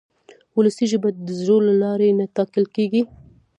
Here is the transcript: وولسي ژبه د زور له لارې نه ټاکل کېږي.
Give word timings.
وولسي 0.55 0.85
ژبه 0.91 1.09
د 1.25 1.27
زور 1.45 1.61
له 1.69 1.75
لارې 1.83 2.09
نه 2.19 2.25
ټاکل 2.35 2.65
کېږي. 2.75 3.01